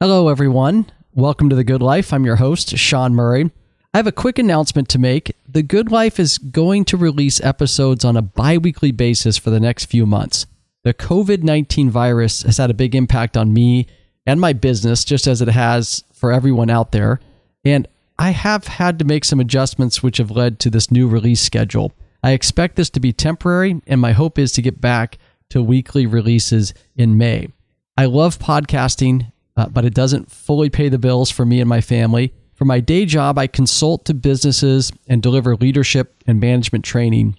Hello, 0.00 0.28
everyone. 0.28 0.86
Welcome 1.12 1.48
to 1.50 1.56
The 1.56 1.64
Good 1.64 1.82
Life. 1.82 2.12
I'm 2.12 2.24
your 2.24 2.36
host, 2.36 2.78
Sean 2.78 3.16
Murray. 3.16 3.50
I 3.92 3.96
have 3.98 4.06
a 4.06 4.12
quick 4.12 4.38
announcement 4.38 4.88
to 4.90 4.98
make. 5.00 5.34
The 5.48 5.64
Good 5.64 5.90
Life 5.90 6.20
is 6.20 6.38
going 6.38 6.84
to 6.84 6.96
release 6.96 7.40
episodes 7.40 8.04
on 8.04 8.16
a 8.16 8.22
bi 8.22 8.58
weekly 8.58 8.92
basis 8.92 9.36
for 9.36 9.50
the 9.50 9.58
next 9.58 9.86
few 9.86 10.06
months. 10.06 10.46
The 10.84 10.94
COVID 10.94 11.42
19 11.42 11.90
virus 11.90 12.42
has 12.42 12.58
had 12.58 12.70
a 12.70 12.74
big 12.74 12.94
impact 12.94 13.36
on 13.36 13.52
me 13.52 13.88
and 14.24 14.40
my 14.40 14.52
business, 14.52 15.04
just 15.04 15.26
as 15.26 15.42
it 15.42 15.48
has 15.48 16.04
for 16.12 16.30
everyone 16.30 16.70
out 16.70 16.92
there. 16.92 17.18
And 17.64 17.88
I 18.20 18.30
have 18.30 18.68
had 18.68 19.00
to 19.00 19.04
make 19.04 19.24
some 19.24 19.40
adjustments 19.40 20.00
which 20.00 20.18
have 20.18 20.30
led 20.30 20.60
to 20.60 20.70
this 20.70 20.92
new 20.92 21.08
release 21.08 21.40
schedule. 21.40 21.92
I 22.22 22.34
expect 22.34 22.76
this 22.76 22.90
to 22.90 23.00
be 23.00 23.12
temporary, 23.12 23.82
and 23.88 24.00
my 24.00 24.12
hope 24.12 24.38
is 24.38 24.52
to 24.52 24.62
get 24.62 24.80
back 24.80 25.18
to 25.50 25.60
weekly 25.60 26.06
releases 26.06 26.72
in 26.94 27.18
May. 27.18 27.48
I 27.96 28.04
love 28.04 28.38
podcasting 28.38 29.32
uh, 29.58 29.68
but 29.68 29.84
it 29.84 29.92
doesn't 29.92 30.30
fully 30.30 30.70
pay 30.70 30.88
the 30.88 30.98
bills 30.98 31.30
for 31.30 31.44
me 31.44 31.60
and 31.60 31.68
my 31.68 31.80
family. 31.80 32.32
For 32.54 32.64
my 32.64 32.78
day 32.78 33.04
job, 33.04 33.38
I 33.38 33.48
consult 33.48 34.04
to 34.04 34.14
businesses 34.14 34.92
and 35.08 35.20
deliver 35.20 35.56
leadership 35.56 36.14
and 36.28 36.38
management 36.38 36.84
training. 36.84 37.36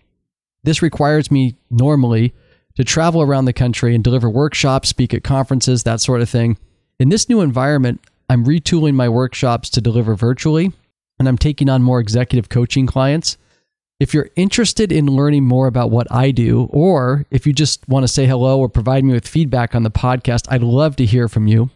This 0.64 0.82
requires 0.82 1.32
me 1.32 1.56
normally 1.70 2.34
to 2.76 2.84
travel 2.84 3.22
around 3.22 3.46
the 3.46 3.54
country 3.54 3.96
and 3.96 4.04
deliver 4.04 4.30
workshops, 4.30 4.90
speak 4.90 5.14
at 5.14 5.24
conferences, 5.24 5.84
that 5.84 6.02
sort 6.02 6.22
of 6.22 6.30
thing. 6.30 6.58
In 7.00 7.08
this 7.08 7.30
new 7.30 7.40
environment, 7.40 8.02
I'm 8.30 8.46
retooling 8.46 8.96
my 8.96 9.08
workshops 9.08 9.70
to 9.72 9.82
deliver 9.82 10.14
virtually, 10.14 10.74
and 11.20 11.28
I'm 11.28 11.38
taking 11.38 11.70
on 11.70 11.84
more 11.84 12.02
executive 12.02 12.50
coaching 12.50 12.86
clients. 12.86 13.38
If 14.02 14.14
you're 14.14 14.30
interested 14.36 14.92
in 14.92 15.08
learning 15.08 15.46
more 15.46 15.68
about 15.68 15.90
what 15.90 16.12
I 16.12 16.32
do, 16.32 16.70
or 16.72 17.26
if 17.32 17.48
you 17.48 17.54
just 17.54 17.88
want 17.88 18.04
to 18.04 18.10
say 18.10 18.26
hello 18.26 18.60
or 18.60 18.68
provide 18.68 19.06
me 19.06 19.14
with 19.14 19.28
feedback 19.28 19.74
on 19.74 19.84
the 19.84 19.92
podcast, 19.92 20.48
I'd 20.50 20.64
love 20.64 20.98
to 20.98 21.06
hear 21.06 21.30
from 21.30 21.48
you. 21.48 21.70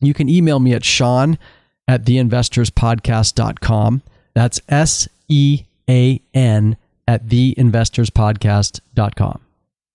You 0.00 0.14
can 0.14 0.28
email 0.28 0.60
me 0.60 0.74
at 0.74 0.84
Sean 0.84 1.38
at 1.86 2.04
theinvestorspodcast.com. 2.04 4.02
That's 4.34 4.60
S 4.68 5.08
E 5.28 5.64
A 5.88 6.20
N 6.34 6.76
at 7.06 7.26
theinvestorspodcast.com. 7.26 9.40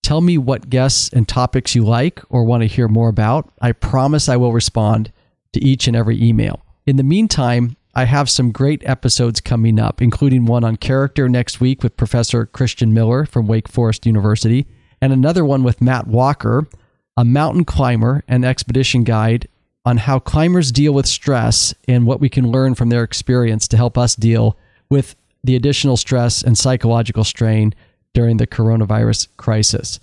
Tell 0.02 0.22
me 0.22 0.38
what 0.38 0.70
guests 0.70 1.10
and 1.14 1.28
topics 1.28 1.76
you 1.76 1.84
like 1.86 2.22
or 2.30 2.44
want 2.44 2.62
to 2.62 2.68
hear 2.68 2.90
more 2.90 3.08
about. 3.08 3.54
I 3.62 3.72
promise 3.72 4.28
I 4.28 4.36
will 4.36 4.52
respond 4.52 5.14
to 5.54 5.64
each 5.64 5.88
and 5.88 5.96
every 5.96 6.22
email. 6.22 6.66
In 6.86 6.98
the 6.98 7.04
meantime, 7.04 7.78
I 7.96 8.04
have 8.06 8.30
some 8.30 8.52
great 8.52 8.82
episodes 8.86 9.40
coming 9.40 9.80
up, 9.80 10.02
including 10.02 10.46
one 10.46 10.66
on 10.66 10.76
character 10.76 11.30
next 11.30 11.62
week 11.62 11.84
with 11.84 11.96
Professor 11.96 12.48
Christian 12.48 12.94
Miller 12.94 13.26
from 13.26 13.48
Wake 13.48 13.70
Forest 13.70 14.06
University, 14.06 14.68
and 15.00 15.14
another 15.14 15.46
one 15.46 15.64
with 15.64 15.82
Matt 15.82 16.08
Walker, 16.08 16.68
a 17.16 17.24
mountain 17.24 17.64
climber 17.64 18.24
and 18.28 18.44
expedition 18.44 19.04
guide 19.04 19.48
on 19.86 19.98
how 19.98 20.20
climbers 20.20 20.72
deal 20.72 20.94
with 20.94 21.06
stress 21.06 21.74
and 21.88 22.06
what 22.06 22.20
we 22.20 22.30
can 22.30 22.52
learn 22.52 22.76
from 22.76 22.90
their 22.90 23.04
experience 23.04 23.68
to 23.68 23.78
help 23.78 23.98
us 23.98 24.16
deal 24.16 24.58
with 24.90 25.16
the 25.44 25.56
additional 25.56 25.98
stress 25.98 26.42
and 26.42 26.58
psychological 26.58 27.24
strain 27.24 27.74
during 28.14 28.38
the 28.38 28.48
coronavirus 28.48 29.28
crisis. 29.38 30.00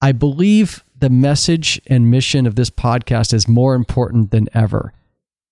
I 0.00 0.12
believe 0.12 0.82
the 0.98 1.10
message 1.10 1.80
and 1.86 2.10
mission 2.10 2.46
of 2.46 2.54
this 2.54 2.70
podcast 2.70 3.34
is 3.34 3.48
more 3.48 3.74
important 3.74 4.30
than 4.30 4.48
ever. 4.54 4.92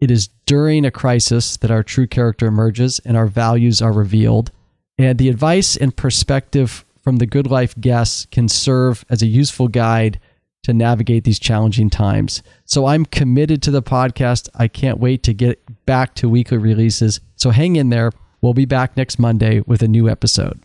It 0.00 0.10
is 0.10 0.28
during 0.46 0.84
a 0.84 0.90
crisis 0.90 1.56
that 1.58 1.70
our 1.70 1.82
true 1.82 2.06
character 2.06 2.46
emerges 2.46 3.00
and 3.00 3.16
our 3.16 3.26
values 3.26 3.82
are 3.82 3.92
revealed. 3.92 4.50
And 4.96 5.18
the 5.18 5.28
advice 5.28 5.76
and 5.76 5.94
perspective 5.94 6.84
from 7.02 7.16
the 7.16 7.26
Good 7.26 7.46
Life 7.46 7.74
guests 7.80 8.26
can 8.30 8.48
serve 8.48 9.04
as 9.10 9.22
a 9.22 9.26
useful 9.26 9.68
guide 9.68 10.20
to 10.64 10.74
navigate 10.74 11.24
these 11.24 11.38
challenging 11.38 11.90
times. 11.90 12.42
So 12.64 12.86
I'm 12.86 13.06
committed 13.06 13.62
to 13.62 13.70
the 13.70 13.82
podcast. 13.82 14.48
I 14.54 14.68
can't 14.68 14.98
wait 14.98 15.22
to 15.24 15.34
get 15.34 15.62
back 15.86 16.14
to 16.16 16.28
weekly 16.28 16.58
releases. 16.58 17.20
So 17.36 17.50
hang 17.50 17.76
in 17.76 17.90
there. 17.90 18.12
We'll 18.40 18.54
be 18.54 18.66
back 18.66 18.96
next 18.96 19.18
Monday 19.18 19.60
with 19.66 19.82
a 19.82 19.88
new 19.88 20.08
episode. 20.08 20.60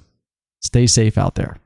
Stay 0.62 0.88
safe 0.88 1.18
out 1.18 1.36
there. 1.36 1.58